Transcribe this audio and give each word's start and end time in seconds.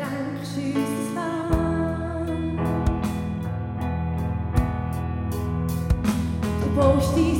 schenkst 0.00 0.56
uns 6.78 7.39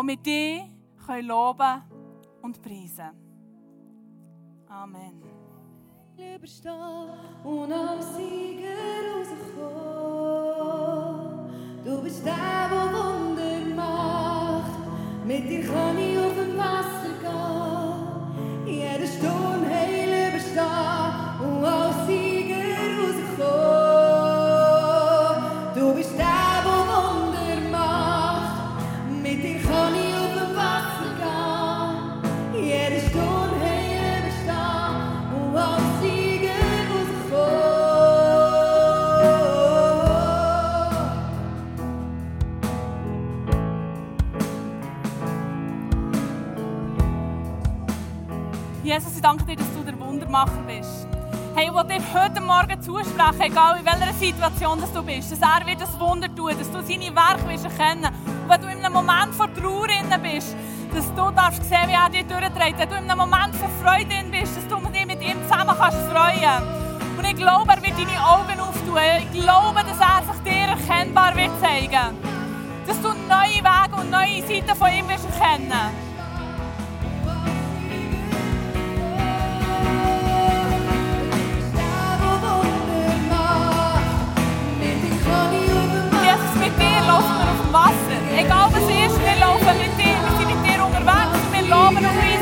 wo 0.00 0.06
wir 0.06 0.16
dich 0.16 0.62
können 1.06 1.28
loben 1.28 1.82
und 2.40 2.62
preisen. 2.62 3.10
Amen. 4.66 5.22
Lieber 6.16 6.46
stehen 6.46 7.10
und 7.44 7.70
als 7.70 8.16
Sieger 8.16 8.70
rauskommen. 9.18 10.30
Du 11.84 12.02
bist 12.02 12.24
der, 12.24 12.68
der 12.70 12.92
Wunder 12.94 13.74
macht. 13.76 14.72
Mit 15.26 15.50
dir 15.50 15.66
kann 15.66 15.98
ich 15.98 16.18
auf 16.18 16.34
dem 16.34 16.56
Wasser 16.56 17.12
gehen. 17.20 18.66
Jeden 18.66 19.06
Sturm 19.06 19.66
heil 19.68 20.30
überstehen 20.30 21.19
danke 49.30 49.44
dir, 49.44 49.56
dass 49.56 49.72
du 49.74 49.84
der 49.84 49.98
Wundermacher 50.00 50.60
bist. 50.66 51.06
Hey, 51.54 51.66
ich 51.68 51.72
will 51.72 51.84
dir 51.84 52.02
heute 52.12 52.40
Morgen 52.40 52.82
zusprechen, 52.82 53.40
egal 53.40 53.78
in 53.78 53.86
welcher 53.86 54.12
Situation 54.14 54.80
dass 54.80 54.92
du 54.92 55.04
bist, 55.04 55.30
dass 55.30 55.38
er 55.40 55.64
wird 55.66 55.80
das 55.80 56.00
Wunder 56.00 56.26
tun, 56.34 56.52
dass 56.58 56.68
du 56.68 56.82
seine 56.82 57.14
Werke 57.14 57.48
wirst 57.48 57.64
erkennen 57.64 58.10
Und 58.42 58.48
wenn 58.48 58.60
du 58.60 58.66
in 58.66 58.84
einem 58.84 58.92
Moment 58.92 59.32
von 59.34 59.54
Trauer 59.54 59.86
bist, 60.20 60.56
dass 60.92 61.14
du 61.14 61.30
darfst 61.30 61.62
sehen, 61.62 61.86
wie 61.86 61.92
er 61.92 62.10
dich 62.10 62.26
durchträgt. 62.26 62.78
Wenn 62.80 62.88
du 62.88 62.96
in 62.96 63.08
einem 63.08 63.18
Moment 63.18 63.54
von 63.54 63.70
Freude 63.80 64.16
bist, 64.32 64.56
dass 64.56 64.66
du 64.66 64.88
dich 64.88 65.06
mit 65.06 65.22
ihm 65.22 65.38
zusammen 65.48 65.76
kannst 65.78 65.98
freuen 66.10 66.62
Und 67.16 67.24
ich 67.24 67.36
glaube, 67.36 67.70
er 67.70 67.82
wird 67.82 67.94
deine 67.98 68.18
Augen 68.26 68.58
auftun. 68.58 68.98
Ich 69.20 69.42
glaube, 69.42 69.80
dass 69.86 70.00
er 70.00 70.22
sich 70.26 70.42
dir 70.42 70.74
erkennbar 70.74 71.36
wird 71.36 71.52
zeigen. 71.62 72.18
Dass 72.84 73.00
du 73.00 73.08
neue 73.28 73.62
Wege 73.62 73.94
und 73.96 74.10
neue 74.10 74.42
Seiten 74.42 74.76
von 74.76 74.90
ihm 74.90 75.08
wirst 75.08 75.26
erkennen 75.26 75.70
Jesus, 75.70 76.09
Egal 88.40 88.72
was 88.72 88.82
ist, 88.84 89.20
wir 89.20 89.36
laufen 89.38 89.76
mit 89.76 89.92
dir. 89.98 90.16
Wir 90.16 90.32
sind 90.38 90.48
mit 90.48 90.64
dir 90.64 90.82
unterwegs 90.82 91.40
wir 91.52 91.62
loben 91.68 91.98
und 91.98 92.20
preisen 92.20 92.39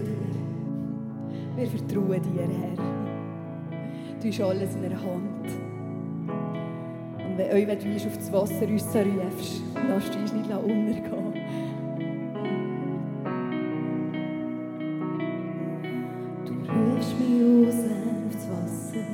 dir. 0.00 0.38
Wir 1.56 1.66
vertrauen 1.66 2.22
dir, 2.22 2.42
Herr. 2.42 2.98
Du 4.20 4.28
hast 4.28 4.40
alles 4.40 4.74
in 4.74 4.82
der 4.82 4.90
Hand. 4.92 5.46
Und 7.18 7.38
wenn, 7.38 7.50
auch 7.50 7.68
wenn 7.68 7.78
du 7.78 7.92
uns 7.92 8.06
auf 8.06 8.16
das 8.16 8.32
Wasser 8.32 8.68
rausrufst, 8.68 9.62
lass 9.88 10.10
du 10.10 10.18
uns 10.18 10.32
nicht 10.32 10.50
untergehen. 10.50 11.32
Du 16.44 16.52
rufst 16.52 17.14
mich 17.18 17.42
raus 17.42 17.80
aufs 18.28 18.44
Wasser, 18.50 19.06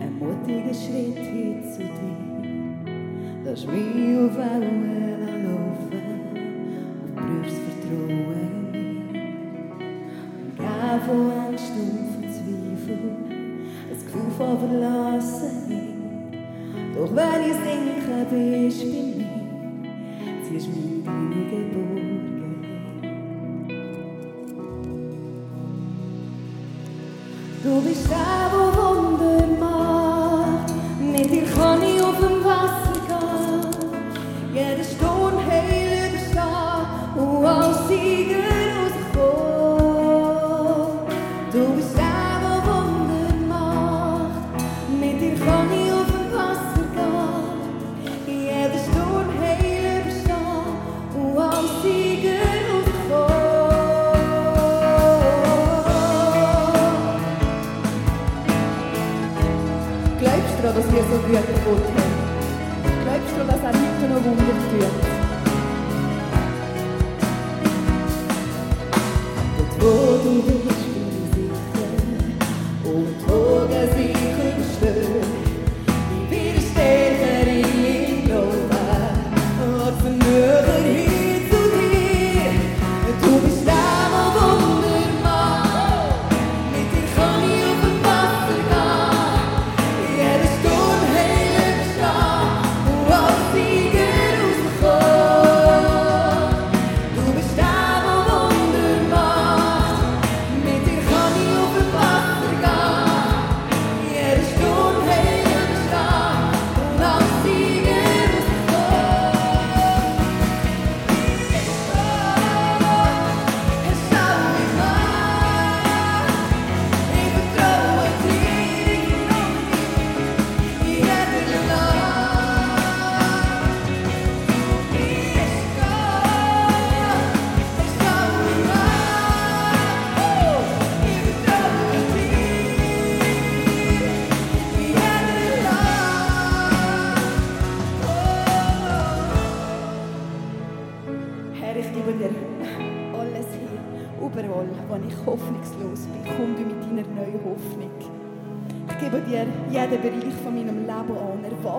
ein 0.00 0.18
mutiger 0.18 0.74
Schritt 0.74 1.18
hin 1.18 1.62
zu 1.72 1.82
dir. 1.82 2.20
Lass 3.44 3.66
mich 3.66 4.16
auf 4.18 4.36
Wellen 4.36 5.09
Verlassenheit. 14.40 15.90
Doch 16.94 17.14
wenn 17.14 17.50
ich 17.50 17.56
sinke, 17.56 18.00
bist 20.52 20.66
du 20.66 20.72
bei 21.04 21.12
mir, 21.12 21.32
in 21.32 21.50
deine 21.50 21.64
Geborgenheit. 21.64 22.10
Du 27.62 27.80
bist 27.82 28.10
der 28.10 28.59
Brüder, 61.30 61.42
Gott. 61.64 61.82
Glaubst 63.04 63.36
du, 63.36 63.44
dass 63.46 63.62
er 63.62 63.68
heute 63.68 64.12
noch 64.12 64.24
Wunder 64.24 64.52
tut? 64.68 65.09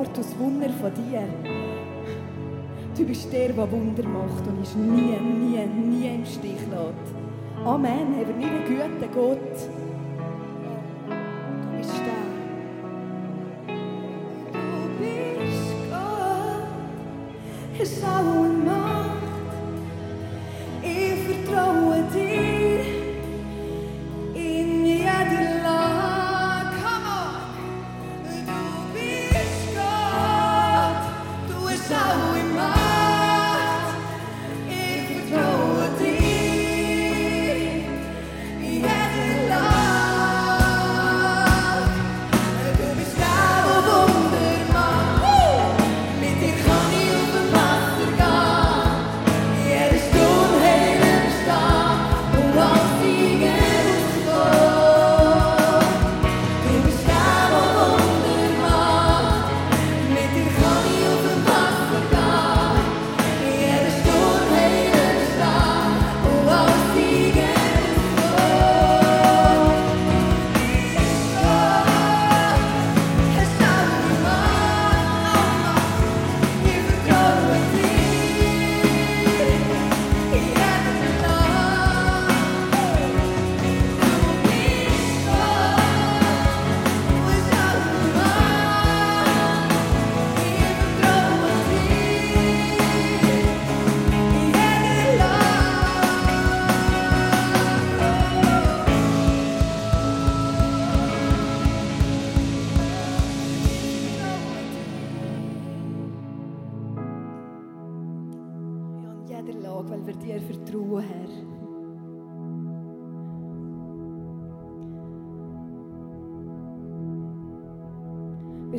Wort 0.02 0.18
aus 0.18 0.36
Wunder 0.40 0.70
von 0.82 0.92
dir. 0.96 1.22
Du 2.98 3.06
bist 3.06 3.32
der, 3.32 3.50
der 3.50 3.72
Wunder 3.72 4.04
macht 4.04 4.48
und 4.48 4.64
ist 4.64 4.76
nie, 4.76 5.16
nie, 5.20 5.64
nie 5.68 6.16
im 6.16 6.26
Stich 6.26 6.60
lässt. 6.72 7.64
Amen. 7.64 8.16
aber 8.20 8.36
wir 8.40 8.48
einen 8.48 8.98
guten 8.98 9.14
Gott. 9.14 9.70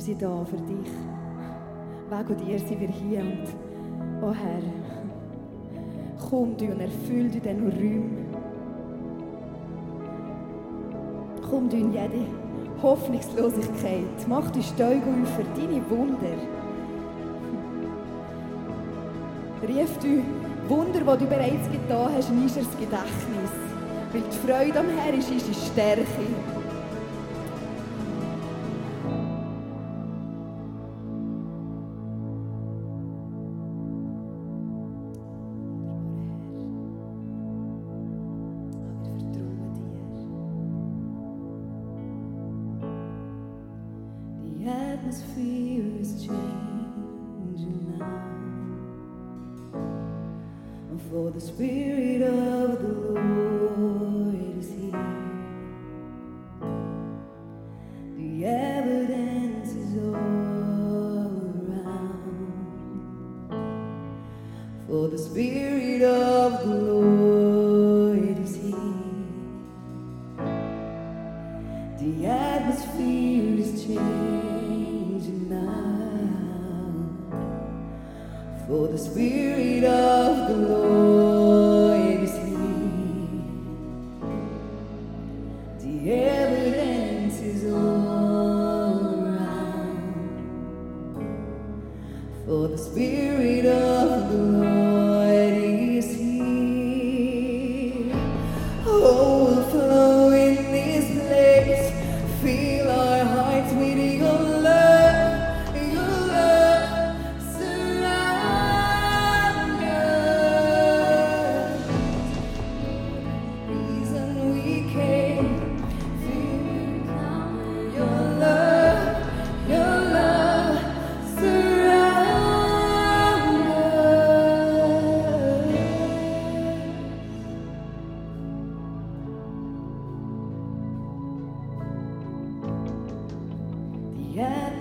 wir 0.03 0.15
sind 0.15 0.23
da 0.23 0.45
für 0.45 0.57
dich. 0.57 0.91
Weg 2.11 2.31
und 2.31 2.49
ihr 2.49 2.59
sind 2.59 2.81
wir 2.81 2.89
hier. 2.89 3.21
Und, 3.21 3.47
oh 4.21 4.33
Herr, 4.33 4.63
komm 6.29 6.57
du 6.57 6.67
und 6.67 6.81
erfüll 6.81 7.31
du 7.31 7.39
den 7.39 7.61
Räumen. 7.61 8.27
Komm 11.49 11.69
du 11.69 11.77
in 11.77 11.93
jede 11.93 12.27
Hoffnungslosigkeit. 12.83 14.27
Mach 14.27 14.51
die 14.51 14.63
Steuge 14.63 15.05
auf 15.23 15.29
für 15.37 15.45
deine 15.61 15.81
Wunder. 15.89 16.37
Rief 19.69 19.99
du 19.99 20.23
Wunder, 20.69 21.17
die 21.17 21.25
du 21.25 21.31
bereits 21.31 21.71
getan 21.71 22.11
hast, 22.17 22.29
in 22.29 22.43
unser 22.43 22.61
Gedächtnis. 22.61 23.53
Weil 24.13 24.23
die 24.23 24.47
Freude 24.47 24.81
am 24.81 24.89
Herrn 24.99 25.19
ist 25.19 25.31
unsere 25.31 25.55
Stärke. 25.55 26.03
spirit. 51.57 52.02
for 92.47 92.69
the 92.69 92.79
Spirit 92.79 93.67
of 93.67 94.31
the 94.31 94.37
Lord. 94.37 94.92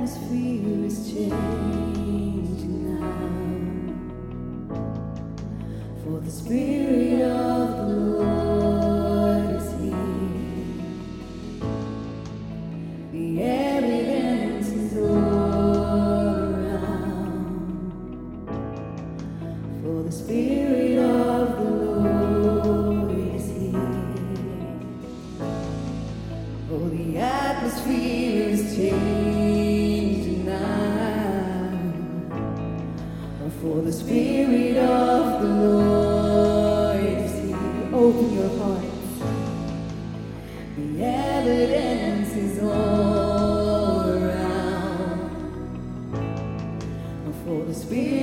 atmosphere 0.01 0.85
is 0.85 1.11
changing 1.11 1.37
now. 2.97 3.05
For 6.03 6.19
the 6.19 6.31
spirit. 6.31 7.00
Spirit 34.31 34.77
of 34.77 35.41
the 35.41 35.47
Lord 35.47 37.03
is 37.03 37.33
here. 37.43 37.89
Open 37.91 38.33
your 38.33 38.49
heart. 38.59 38.85
The 40.77 41.03
evidence 41.03 42.33
is 42.37 42.63
all 42.63 44.07
around. 44.07 45.31
For 47.43 47.65
the 47.65 47.73
Spirit. 47.73 48.20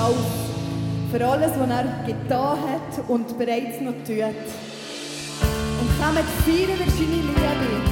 alles, 0.00 0.16
für 1.10 1.26
alles, 1.26 1.52
was 1.58 1.70
er 1.70 1.84
getan 2.06 2.58
hat 2.58 3.08
und 3.08 3.38
bereits 3.38 3.80
noch 3.80 3.92
tut. 4.06 4.46
Und 5.80 5.90
damit 6.00 6.24
feiern 6.44 6.78
wir 6.78 6.90
seine 6.90 7.16
Liebe. 7.16 7.89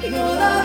You're 0.00 0.12
the 0.12 0.57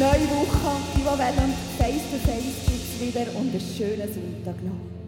neue 0.00 0.30
Woche, 0.30 0.80
die 0.96 1.04
wir 1.04 1.12
wollen, 1.12 1.52
Face 1.76 2.08
to 2.10 2.16
Face 2.24 2.56
gibt 2.66 3.00
wieder 3.02 3.30
und 3.38 3.50
einen 3.50 3.60
schönen 3.60 4.08
Sonntag 4.10 4.62
noch. 4.64 4.99